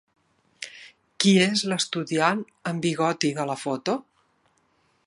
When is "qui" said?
1.23-1.33